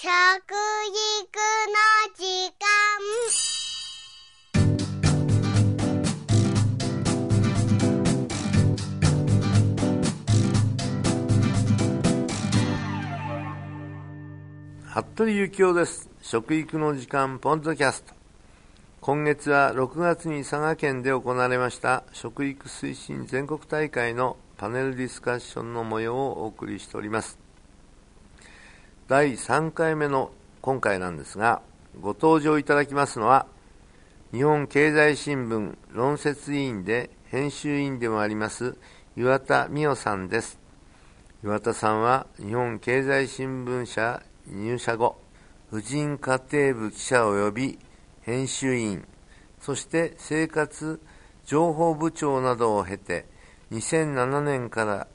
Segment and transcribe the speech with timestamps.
[0.00, 0.14] 食育の
[2.14, 2.22] 時
[2.54, 2.68] 間。
[14.84, 16.08] 服部幸男です。
[16.22, 18.14] 食育の時間ポッドキャスト。
[19.00, 27.47] 今月は6月に佐賀県で行われました食育推進全国大会のパネルディスカッションの模様をお送りしております。
[29.08, 31.62] 第3回目の今回なんですが
[31.98, 33.46] ご登場いただきますのは
[34.32, 38.76] 日本経済新聞論説委員で編集委員でもあります
[39.16, 40.60] 岩田美代さんです。
[41.42, 45.16] 岩田さんは日本経済新聞社入社後
[45.70, 47.78] 婦人家庭部記者及び
[48.20, 49.08] 編集委員。
[49.58, 51.00] そして生活
[51.46, 53.24] 情報部長などを経て
[53.72, 55.08] 2007年から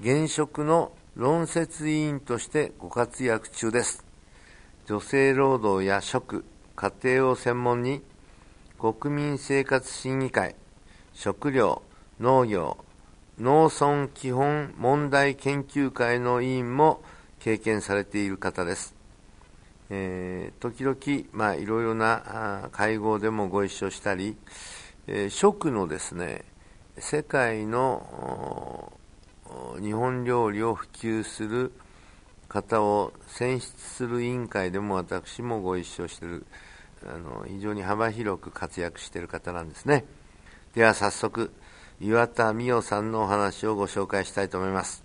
[0.00, 4.04] 現職の論説委員としてご活躍中です。
[4.86, 8.02] 女性労働や食、家庭を専門に
[8.80, 10.56] 国民生活審議会、
[11.12, 11.82] 食料、
[12.18, 12.78] 農業、
[13.38, 17.00] 農村基本問題研究会の委員も
[17.38, 18.96] 経験されている方です。
[19.90, 24.36] えー、時々、まあ、いろいろな会合でもご一緒したり、
[25.06, 26.44] えー、食のですね、
[26.98, 28.92] 世界の
[29.80, 31.72] 日本料理を普及する
[32.48, 36.46] 方を選出する委員会でも私もご一緒している
[37.06, 40.04] あの非常に幅広く活躍している方なんですね。
[40.74, 41.52] では早速
[42.00, 45.04] 岩田美代さんのお話をご紹介したいと思います。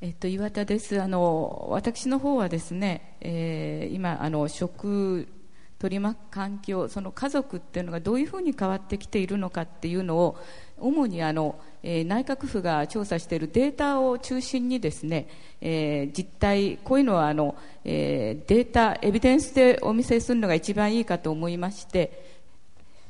[0.00, 1.00] えっと、岩田です。
[1.02, 5.26] あの私の方はですね、えー、今あの食
[5.78, 10.36] 取り巻く環境その家族っていうのがどういうふうに変わってきているのかっていうのを
[10.76, 15.28] 主にあの、えー、内閣府が調査しているデータを中心にですね、
[15.60, 22.38] えー、実態こういうのはあの、えー、データエビデンスでお見せするのが一番いいかと思いまして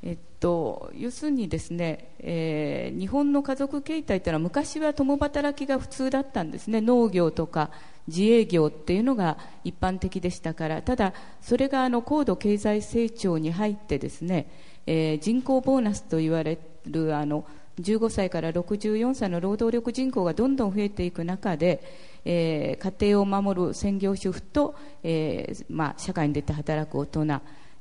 [0.02, 6.80] えっと、要するにですね、えー、日本の家族形態というのは昔は共働きが普通だったんですね。
[6.80, 7.70] 農業とか
[8.06, 10.82] 自営業っていうのが一般的でしたから。
[10.82, 14.50] ただそれがあの高度経済成長に入ってですね、
[14.86, 17.44] えー、人口ボーナスと言われるあの
[17.80, 21.82] 15歳から64歳の労働力人口がどんどん増えていく中で、
[22.24, 27.22] えー、家庭を守る専業主婦と、えーまあ、社会に出て働く大人、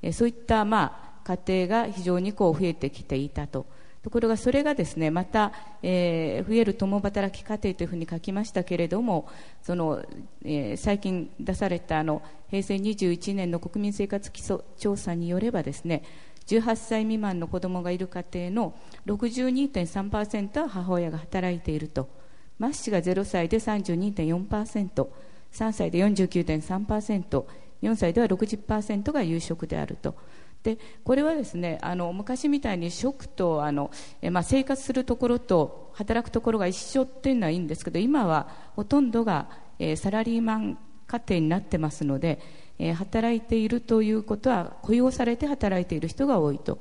[0.01, 3.65] えー、そういった、まあ、家庭が非常にこう増えてきていたと。
[4.03, 5.51] ところがそれがですねまた、
[5.83, 9.27] えー、増える共働き家庭というふうに書きましたけれども
[9.61, 10.01] その、
[10.45, 16.03] えー、最近出されたあの平成21年の国民生活基礎調査によればですね
[16.45, 18.75] 18歳未満の子供がいる家庭の
[19.07, 22.07] 62.3%は母親が働いていると。
[22.59, 30.15] 末子が0歳で 32.4%3 歳で 49.3%4 歳では60%が夕食であると。
[30.67, 33.89] でこれはですねあの昔みたいに食とあの、
[34.21, 39.47] えまあ、生活するところと働くところが一緒っていうのはいいんですけど今はほとんどが、
[39.79, 40.77] え、サラリーマン
[41.07, 42.39] 家庭になってますので、
[42.79, 46.79] え、働いているということは雇用されて働いている人が多いと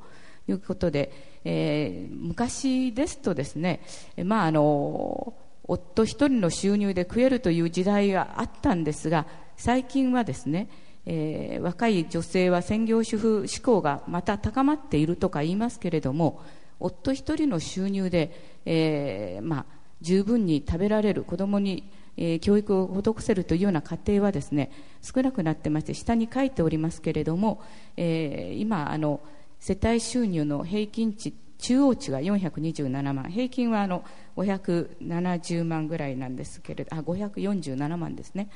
[0.49, 3.79] いうことで、えー、昔ですとですね、
[4.21, 5.33] まああの
[5.63, 9.25] 夫一人の収入で食えるという時代があったんですが
[9.57, 10.69] 最近はですね
[11.09, 16.41] えー、若い女性は専業主婦志向がまた高まっているとか言いますけれども
[16.81, 19.65] 夫一人の収入で、えー、まあ、
[20.01, 24.69] 十分に食べられる子供に、えー、教育を施せるというような家庭はですね
[25.01, 27.63] 少なくなってまして下に書いておりますけれども、
[27.95, 29.21] え今あの
[29.59, 33.31] 世帯収入の平均値中央値が427万。
[33.31, 34.03] 平均はあの
[34.35, 38.49] 570万ぐらいなんですけれどあ547万ですね。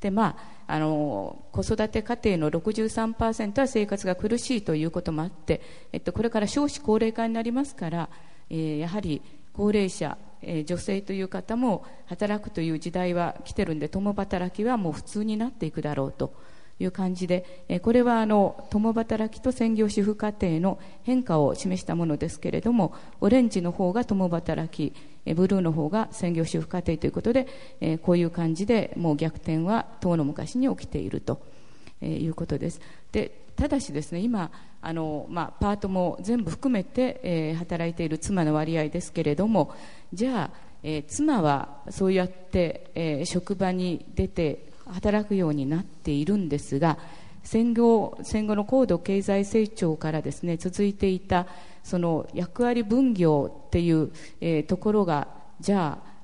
[0.00, 5.62] でまあ、あの子育て家庭の63%は生活が苦しいということもあって、
[5.92, 8.08] えっと、これから少子高齢化になりますから、
[8.50, 9.22] えー、やはり
[9.54, 16.34] 高齢者、えー、女性という方も働くという時代は来てるんで共働きはもう普通になっていくだろうと。
[16.84, 24.94] いう感じで、えこれはあの共働きと専業主婦家庭の変化を示したものですけれどもオレンジの方が共働き
[25.34, 27.46] ブルーの方が専業主婦家庭ということで、
[27.80, 31.40] えこういう感じでもう逆転は遠の昔に起きていると
[32.00, 32.80] えいうことです。
[33.12, 34.50] でただしですね今
[34.82, 39.72] あの、まあ、パートも全部含めて、えー、働いている妻の割合ですけれども
[40.12, 46.98] じゃあ、えー、妻はそうやって、えー、職場に出て働くようになっているんですが
[47.42, 51.46] 戦後戦後の高度経済成長からですね続いていた
[51.82, 54.10] その役割分業っていう、
[54.40, 55.28] えー、ところが
[55.60, 56.14] じゃあ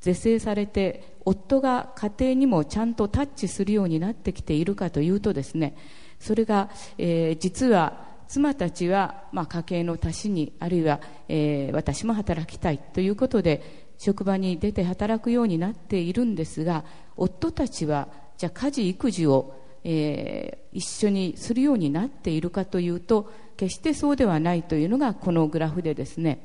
[0.00, 5.76] 是正されて夫が家庭にもちゃんとタッチするようになってきているかというとですね
[6.20, 16.84] それが、えー、実は妻たちは、まあ、家計の足しにあるいは、えー、私も働きたいということで職場に出て働くようになっているんですが
[17.16, 19.54] 夫たちはじゃあ家事育児を、
[19.84, 26.40] えー、一緒にするようになっているかというと決してそうではないというのがこのグラフでですね。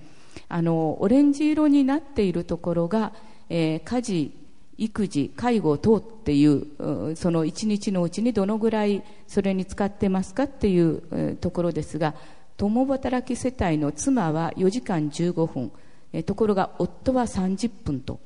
[0.48, 3.12] あのオレンジ色になっているところが、
[3.50, 4.42] えー、家事
[4.78, 12.16] 育児介護等っていうその一日のうちにどのぐらいそれに使ってますかっていう、えー、ところですが
[12.58, 15.72] 共働き世帯の妻は4時間15分、
[16.14, 18.20] えー、ところが夫は30分と。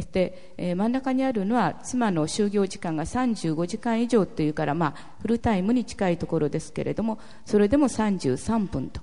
[0.00, 9.00] して、えー、真ん中にあるのは妻の就業時間が35時間以上というから、まあ、フルタイムに近いところですけれどもそれでも33分と。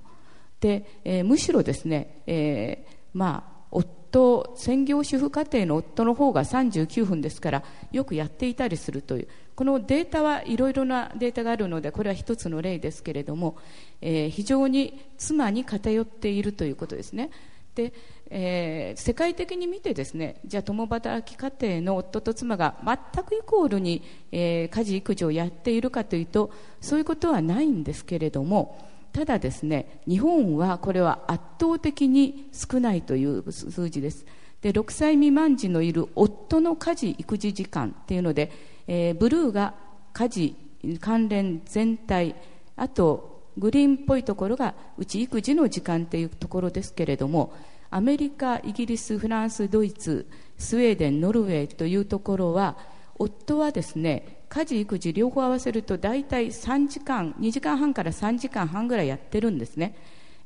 [0.60, 9.28] で、えー、むしろですね、えー、まあ夫専業主婦家庭の夫の方が39分ですからよくやっていたりするという。
[9.54, 13.58] このデータはいろいろなデータがあるのでこれは一つの例ですけれども、
[14.00, 17.30] えー、非常に妻に偏っているということですね。
[17.80, 17.92] で、
[18.30, 28.78] えー、世界的に見てですねじゃあ共働き家庭の夫と妻が全くイコールに、えー、家事育児をやっているかというとそういうことはないんですけれども
[29.12, 34.24] ただですね日本はこれは圧倒的に少ないという数字です。
[34.60, 38.52] で6歳未満児のいる夫の家事育児時間っていうので、
[38.86, 39.72] えー、ブルーが
[40.12, 40.56] 家事
[41.00, 42.34] 関連全体
[42.76, 47.52] あとグリーンっぽいところがうち育児の時間というところですけれども
[47.90, 52.76] アメリカ、イギリス、フランス、ドイツ、スウェーデン、ノルウェーというところは
[53.18, 59.94] 夫はですね家事育児両方合わせると大体3時間2時間半から3時間半ぐらいやってるんですね、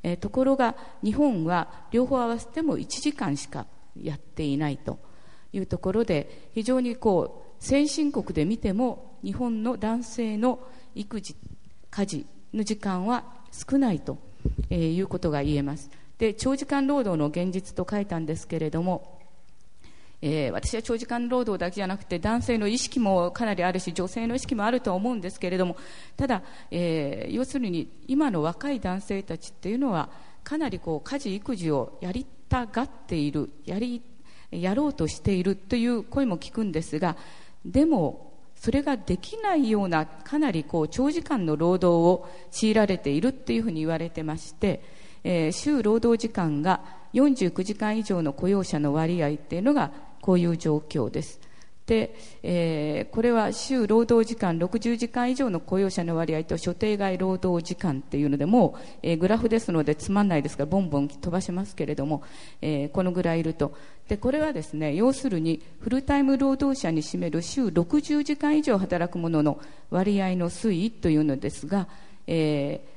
[0.02, 3.66] えー、ところが日本は両方合わせても1時間しか
[4.00, 4.98] やっていないと
[5.52, 10.60] いうところで非常にこう先進国で見ても日本の男性の
[10.94, 11.36] 育児
[11.90, 14.18] 家事の時間は少ないと、
[14.68, 15.90] えー、いうことが言えます。
[16.18, 19.14] で長時間労働の現実と書いたんですけれども
[20.26, 25.76] えー、私は長時間労働だけじゃなくて男性の意識もかなりあるし女性の意識もあるとは思うんですけれども
[26.16, 30.08] ただ、えー、要するに今の若い男性たちっていうのは
[30.42, 34.00] かなりこう家事育児をやりたがっているやり
[34.50, 37.18] やろうとしているという声も聞くんですが
[37.66, 44.82] でもそれができないようなかなりこう長時間の労働を強いられているというふうに言われてまして、
[45.24, 46.80] えー、週労働時間が
[47.14, 49.90] 49時間以上の雇用者の割合っていうのが
[50.20, 51.40] こういう状況です。
[51.86, 62.22] で、えー、これは週労働時間60時間以上の雇用者の割合と所定外労働時間っていうのでもう、えー、グラフですのでつまんないですからボンボン飛ばしますけれども、
[62.62, 63.74] えー、このぐらいいると
[64.08, 69.60] でこれはですね要するにフルタイム労働者に占める週60時間以上働く者の
[69.90, 71.86] 割合の推移というのですが、
[72.26, 72.93] えー、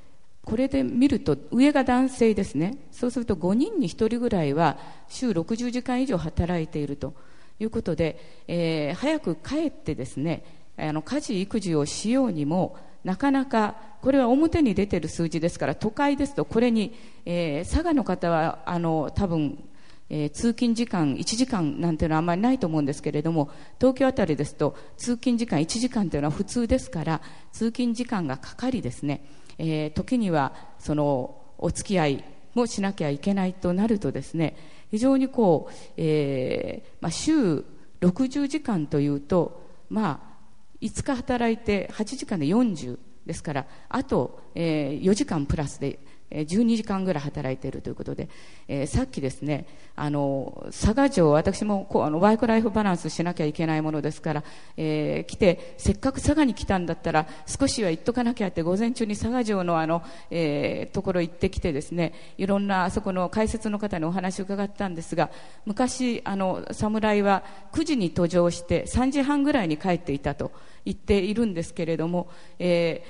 [0.47, 2.77] これで見ると上が男性ですね。
[2.89, 4.77] そうすると5人に1人ぐらいは
[5.09, 7.15] 週60時間以上働いていると
[7.59, 8.17] いうことで、
[8.47, 10.45] えー、早く帰ってですね
[10.77, 16.95] あの家事育児をしようにもなかなかこれは表に出てる数字ですから都会ですとこれに、
[17.25, 19.61] えー、佐賀の方はあの多分
[20.09, 29.25] えー、通勤時間1時間なんていうのはあまりないと思うんですけれども東京あたりですと通勤時間1時間というのは普通ですから通勤時間がかかりですね、
[29.57, 32.23] えー、時にはそのお付き合い
[32.53, 34.55] もしなきゃいけないとなるとですね
[34.89, 37.63] 非常にこう、えーまあ、週
[38.01, 40.37] 60時間というと、まあ、
[40.81, 45.99] 5日働いて8時間で40ですからあと、えー、4時間プラスで
[46.31, 48.29] 12時間ぐらい働いているということで、
[48.67, 49.65] えー、さっきですね
[49.95, 54.43] あの佐賀城私もこうあのワークライフバランスしなきゃいけないものですから、
[54.75, 65.29] えー、来てせっかく佐賀に来たんだったら少しは行っとかなきゃって午前中に佐賀城のあの、えー、ところ行ってきてですねいろんなあそこの解説の方にお話を伺ったんですが
[65.65, 70.51] 昔あの侍は9時に登場して3時半ぐらいに帰っていたと
[70.83, 72.29] 言っているんですけれども、
[72.59, 73.03] え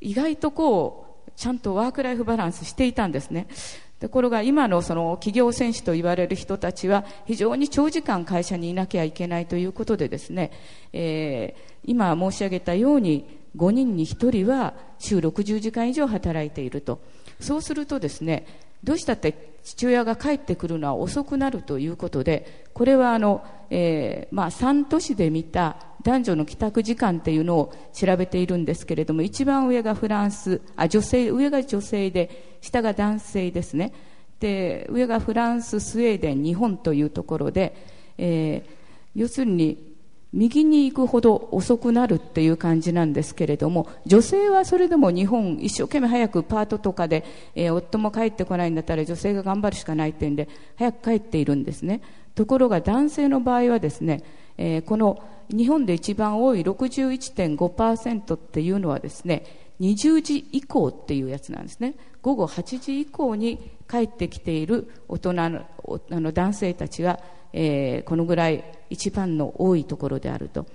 [0.00, 3.46] ー、意外とこうちゃんとワークライフバランスしていたんですね。
[4.00, 10.50] ところが今のその企業選手と言われる人たちは非常に長時間会社にいなきゃいけないということでですね、
[10.92, 17.00] えー、今申し上げたように5人に1人は週60時間以上働いていると。
[17.38, 18.46] そうするとですね、
[18.82, 33.92] どうしたって父親が帰ってくるのは遅くなるということで、これはあの、えー、まあ3都市で見た男女の帰宅時間っていうのを調べているんですけれども一番上がフランスあ女性上が女性で下が男性ですね。
[34.40, 37.74] で上がフランススウェーデン日本というところで、
[38.18, 38.70] えー、
[39.14, 39.91] 要するに
[40.32, 47.24] 右に行くほど遅くなるっていう感じなんですけれども、女性はそれでも日本一生懸命早くパートとかで、
[47.54, 52.00] えー、夫も帰ってこないんだったら女性が頑張るしかないっていうんで、早く帰っているんですね。
[52.34, 54.22] ところが男性の場合はですね、
[54.56, 59.44] えー、この日本で一番多い61.5%っていうのはですね、
[59.80, 61.94] 20時以降っていうやつなんですね。
[62.22, 63.58] 午後8時以降に
[63.92, 65.66] 帰ってきている大人の
[66.10, 67.20] あの男性たちが
[67.52, 70.66] えー、このぐらい一番の多いところであると。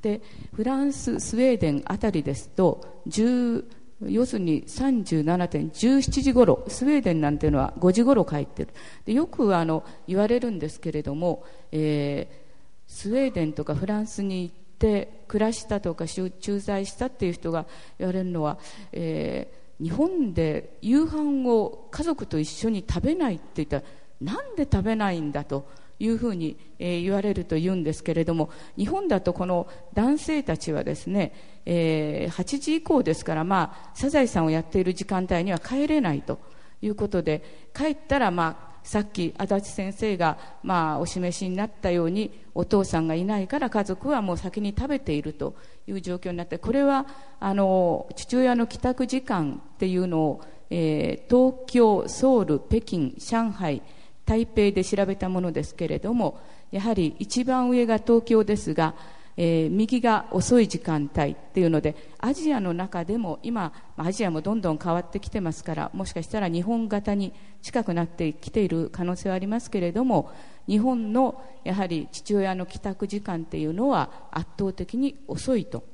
[0.00, 0.20] で
[0.52, 3.64] フランス、スウェーデンあたりですと10
[4.08, 8.70] 要するに37.17時頃スウェーデンなんていうのは5時頃帰ってる。
[9.04, 17.66] でよくあの言われるんですけれども、えー、スウェーデンとかフランスに行って暮らしたとか駐在したっていう人が
[17.98, 18.58] 言われるのは、
[18.90, 23.82] えー、日本で夕飯を家族と一緒に食べないって言ったら
[24.20, 25.68] なんで食べないんだと。
[26.02, 31.32] いうふうに、えー、言われると言うんですけれども日本だとこの男性たちはですね、
[31.64, 36.40] えー、8時以降ですから、まあ、サザエさんをやっている時間帯には帰れないと
[36.80, 45.54] いうことで帰ったら、まあ、さっき足立先生が、まあ、お示しになったようにお父さんがいないから家族はもう先に食べていると
[45.86, 47.06] いう状況になってこれは
[47.40, 53.82] あの父親の帰宅時間っていうのを、えー、東京、ソウル、北京、上海
[54.24, 58.94] 台北で調べたものですけれどもやはり一番上が東京ですが、
[59.36, 70.30] えー、右が遅い時間帯っていうのでアジアの中でも今アジアもどんどん変わってきてますからもしかしたら日本型に近くなってきている可能性はありますけれども
[70.68, 75.84] 日本のやはり父親の帰宅時間っていうのは圧倒的に遅いと。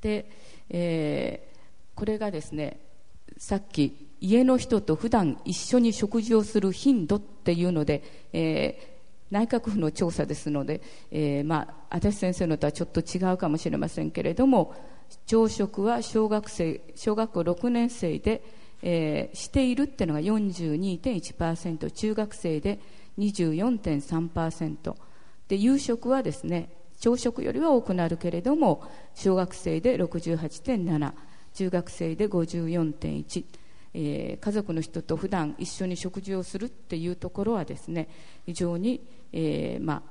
[0.00, 0.28] で、
[0.68, 2.80] えー、これがですね
[3.38, 8.91] さっき家の人と普段一緒に食事をする頻度っていうので、えー、
[9.32, 14.74] 内閣府の調査ですので、えー、まあ、足立先生のとはちょっと違うかもしれませんけれども
[15.26, 18.44] 朝食は小学生小学校6年生で、
[18.82, 22.78] えー、しているっていうのが42.1%中学生で
[23.18, 24.94] 24.3%
[25.48, 26.68] で夕食はですね
[27.00, 28.84] 朝食よりは多くなるけれども
[29.14, 31.12] 小学生で68.7
[31.54, 33.44] 中学生で54.1
[33.94, 38.08] えー、家族の人と普段一緒に食事をするっていうところはですね
[38.46, 39.00] 非常に、
[39.32, 40.02] えー、まあ、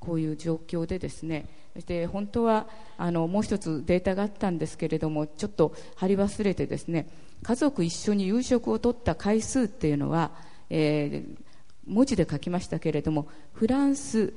[0.00, 1.46] こういう状況でですね
[1.86, 7.08] で本当はあのもう一つデータがあったんですけれどもちょっと貼り忘れてですね
[7.42, 10.32] 家族一緒に夕食をとった回数っていうのは、
[10.68, 11.36] えー、
[11.86, 14.34] 文字で書きましたけれどもフランス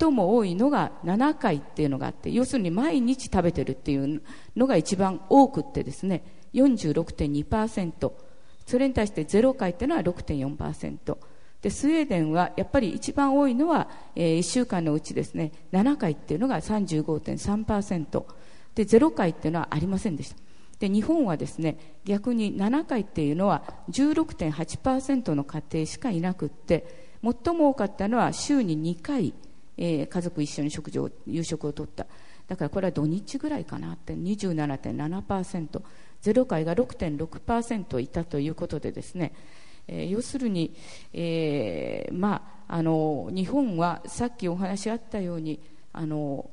[0.00, 4.22] 最も多いのが7回っていうのがあって要するに毎日食べてるっていう
[4.56, 6.24] のが一番多くってですね
[6.54, 8.12] 46.2%
[8.66, 11.16] それに対して0回っていうのは6.4%
[11.62, 18.24] でスウェーデンはやっぱり一番多いのは、えー、1週間のうちですね7回っていうのが35.3%
[18.74, 20.36] で0回っていうのはありませんでした。
[20.80, 29.32] で日本はですね逆に7回っていうのは16.8%の家庭しかいなくって最も多かったのは週に2回、
[29.76, 32.08] えー、家族一緒に食事を夕食をとった。
[32.48, 35.82] だからこれは土日ぐらいかなって27.7%
[36.20, 39.32] ゼロ回が6.6%いたということでですね、
[39.92, 40.74] えー、要するに、
[41.12, 45.60] えー、まあ、あの日本はさっきお話あったように
[45.92, 46.48] あの、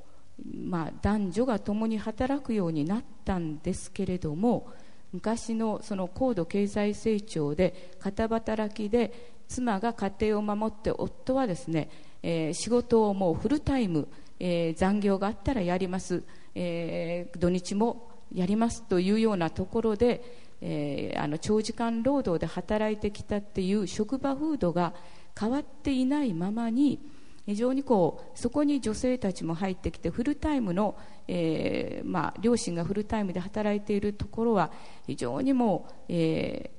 [0.54, 4.68] まあ、男女が共に働くようになったんですけれども
[5.14, 11.90] 昔のその高度経済成長で片働きで妻が家庭を守って夫はですね、
[12.22, 24.94] えー、仕事をもうフルタイム、えー、残業があったらやります、えー、土日もやりますというようなところで、えー、あの長時間労働で働いてきたっていう職場風土が
[25.40, 27.00] 変わっていないままに
[27.46, 30.98] 非常にこうそこに女性たちも入ってきてフルタイムの、
[31.28, 34.72] えーまあ、両親がフルタイムで働いているところは
[35.08, 36.72] 非常にもう、え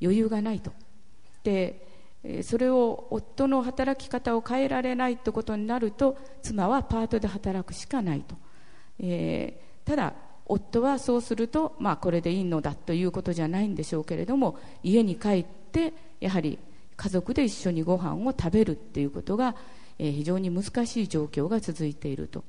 [0.00, 0.72] ー、余裕がないと。
[1.42, 1.84] で
[2.42, 8.34] それを夫の働き方を変えられないということになると妻はパートで働くしかないと、
[8.98, 10.14] えー、ただ
[10.46, 16.58] 夫はそうすると、まあ、これでいいのだということじゃないんでしょうけれども家に帰ってやはり
[16.96, 19.54] 家族で一緒にご飯を食べるっていうことが、
[19.98, 22.44] えー、非常に難しい状況が続いていると、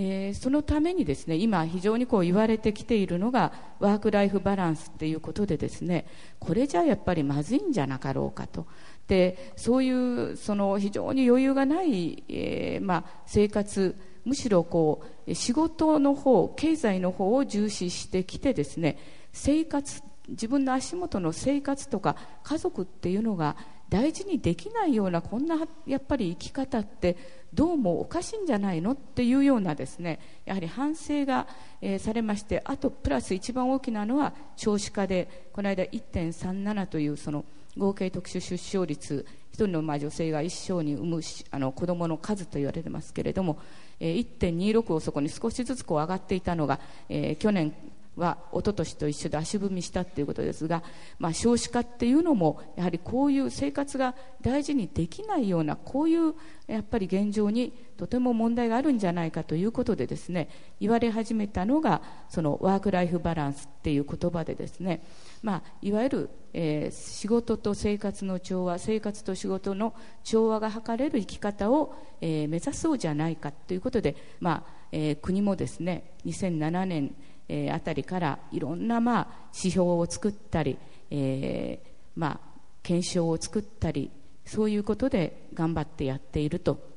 [0.00, 6.06] えー、そのためにですね今非常にこう言われてきているのがワーク・ライフ・バランスっていうことでですね
[6.38, 8.66] これじゃやっぱりまずいんじゃなかろうかと。
[9.08, 18.98] でそういうその非常に余裕がない、えーまあ、生活むしろこう仕事の方経済の方を重視してきてですね
[19.32, 22.14] 生活自分の足元の生活とか
[22.44, 23.56] 家族っていうのが
[23.88, 27.16] 大事にできないようなこんなやっぱり生き方って
[27.54, 31.46] どうもおかしいんじゃないのっていうようなですねやはり反省が、
[31.80, 37.44] えー、されましてあとプラス一番大きなのは少子化でこの間1.37というその
[37.76, 43.58] 合計特殊出生率1人のまあ女性が一生に産むあの子どもの数と言われてますけれども、
[44.00, 46.78] えー、1.26をそこに少しずつこう上がっていたのが、
[47.08, 47.72] えー、去年
[48.18, 50.82] は一昨年と一緒で足踏みしたということですが、
[51.18, 56.34] まあ、少子化っていうのもやはりこういう生活が大事にできないようなこういう
[56.66, 60.48] やっぱり現状にとても問題があるんじゃないかということでですね
[60.80, 65.02] 言われ始めたのがそのワーク・ライフ・バランスっていう言葉でですね、
[65.42, 77.14] まあ、いわゆる、えー、仕事と生活の調和生活と仕事の調和が図れる生き方を、えー、目指そうじゃないかということで、まあえー、国もですね2007年
[77.48, 80.78] えー、あたりからいろんな、まあ、指標を作ったり、
[81.10, 82.40] えーまあ、
[82.82, 84.10] 検証を作ったり
[84.44, 86.87] そういうことで頑張ってやっていると。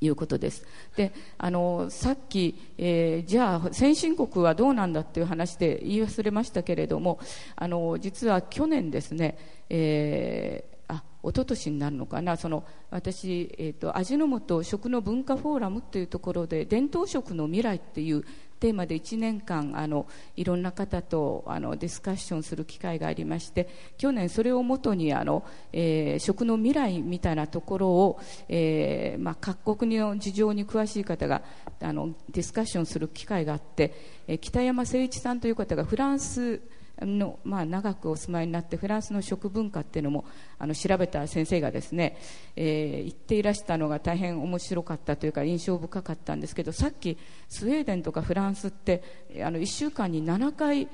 [0.00, 0.66] いうことです。
[0.96, 7.18] であのさっき、えー、じゃあ先進国はどうなんだっていう話で言い忘れましたけれども
[7.54, 9.38] あの実は去年ですね、
[9.70, 18.24] えーあ一昨年になるのかなその私、えーと、味の素食の文化フォーラムというところで伝統食の未来っていう
[18.60, 31.42] テーマで1年間あのいろんな方とあのディスカッションする機会がありまして去年それをもとにあの、えー、食の未来みたいなところを、えーまあ、各国の事情に詳しい方が
[31.80, 33.94] あのディスカッションする機会があって、
[34.26, 36.60] えー、北山誠一さんという方がフランス
[37.00, 40.24] の、まあ、長くお住まいになってフランスの食文化っていうのも
[40.58, 42.16] あの調べた先生がですね、
[42.56, 49.02] えー、言っていらしたのが大変面白かったというか印象深かったんですけどさっきスウェーデンとかフランスって
[49.44, 50.88] あの1週間に7回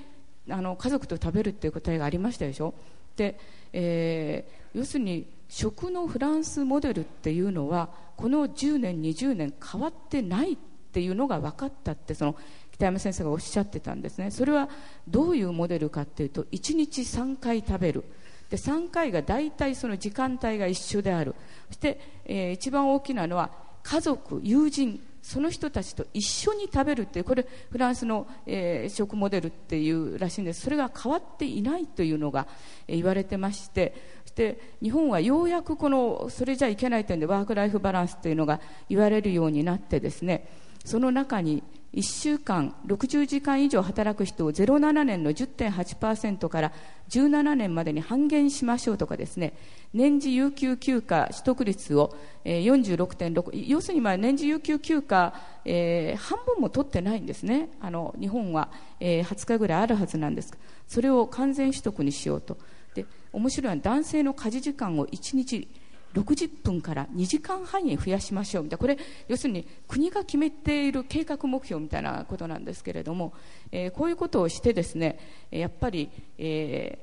[0.51, 2.75] あの家族と食べるっていう答えがありましたでしょ？
[3.17, 3.39] で、
[3.73, 10.57] えー、要するに食のフランスモデルっていうのはこの10年20年変わってないっ
[10.93, 12.37] ていうのが分かったってその
[12.83, 14.33] 北山先生がおっしゃってたんですね。
[14.33, 14.69] それは
[15.07, 18.05] どういうモデルかっていうと1日3回食べる。
[18.51, 21.37] で3回が大体その時間帯が一緒である。
[21.69, 23.51] そして、えー、一番大きなのは
[23.85, 30.63] 家族友人その人たちと一緒に食べるっていうこれフランスの、えー、食モデルっていうらしいんです。
[30.63, 32.49] それが変わっていないというのが、
[32.89, 33.95] えー、言われてまして。
[34.25, 40.49] そして日本はようやくこのそれじゃいけない点でワーク・ライフ・バランスというのが言われるようになってですね。
[40.85, 41.63] その中に
[41.95, 46.73] 1週間60時間以上働く人を07年の10.8%から
[47.11, 49.53] 17年までに半減しましょうとかですね
[49.93, 55.35] 年次有給休暇取得率を46.6要するにまあ年次有給休暇、
[55.67, 57.69] えー、半分も取ってないんですね。
[57.81, 60.53] あの日本は、えー、20日ぐらいあるはずなんです
[60.89, 62.57] それを完全取得にしようと。
[62.95, 65.69] で面白いのは男性の家事時間を1日
[66.15, 68.81] 60分から2時間半に増やしましょうみたいな。
[68.81, 68.99] これ
[69.29, 73.33] 要するに国が決めている計画目標みたいなことなんですけれども、
[73.71, 75.19] えー、こういうことをしてですね
[75.51, 76.99] やっぱり、え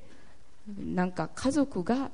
[0.70, 2.12] ー、なんか家族が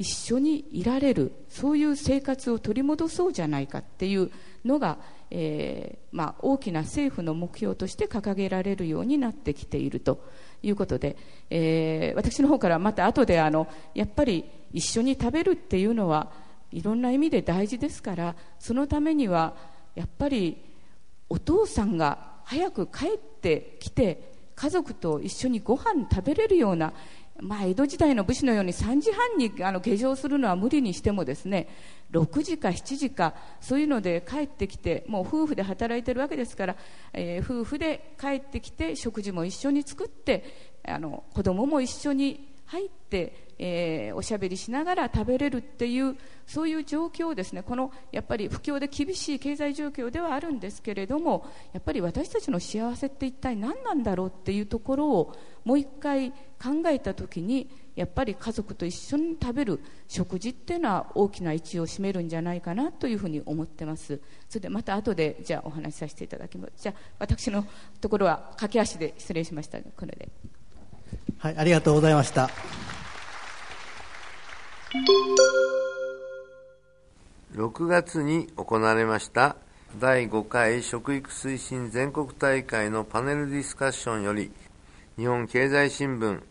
[0.00, 4.30] 一緒にいられるそういう生活を取り戻そうじゃないかっていう
[4.64, 4.96] のが、
[5.30, 10.24] えーまあ、大きな政府の目標として掲げられるようになってきていると
[10.62, 11.18] いうことで、
[11.50, 16.30] えー、私の方からまた後であのやっぱり一緒に食べるっていうのは
[16.72, 19.54] いろんな意味で大事ですからそのためには
[19.94, 20.56] やっぱり
[21.28, 26.92] お父さんが早く帰ってきて家族と一緒にご飯食べれるような
[27.42, 31.68] まあ、江戸時代の武士のように3時半にあの下場するのは無理にしてもですね
[32.12, 36.76] 6時か7時かそういうので帰ってきてもう夫婦で働いてるわけですから、
[37.12, 40.44] えー、夫婦で帰ってきて食事も一緒に作って
[40.86, 64.22] あの子供も一緒に入ってえー、おしゃべりしながら食べれるっていうそういう状況をですねこのやっぱり不況で厳しい経済状況ではあるんですけれどもやっぱり私たちの幸せって一体何なんだろうっていうところをもう一回考えた時にやっぱり家族と一緒に食べる食事っていうのは大きな位置を占めるんじゃないかなというふうに思ってます。
[64.48, 66.82] それでまた後でじゃあお話しさせていただきます。
[66.82, 67.66] じゃあ私の
[68.00, 69.78] ところは駆け足で失礼しました。
[69.80, 70.59] これで。
[71.40, 72.50] はいありがとうございました。
[77.54, 79.56] 6月に行われました
[79.98, 84.52] 第5回食育推進全国大会のパネルディスカッションより
[85.16, 86.42] 日本経済新聞、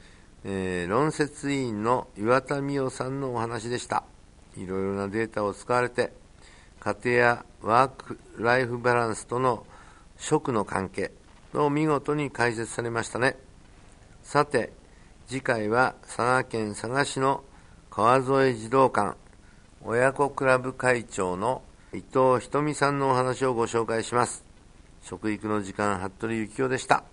[0.43, 4.03] えー、論説委員の岩田美代さんのお話でした。
[4.57, 6.11] いろいろなデータを使われて
[6.79, 9.65] 家庭やワーク・ライフ・バランスとの
[10.17, 11.11] 食の関係
[11.53, 13.37] を見事に解説されましたね。
[14.23, 14.78] さて
[15.29, 17.43] 次回は佐賀県佐賀市の
[17.91, 19.15] 川添児童館
[19.83, 21.61] 親子クラブ会長の
[21.93, 24.43] 伊藤ひとみさんのお話をご紹介します。
[25.03, 27.03] 食育の時間、服部幸男でした。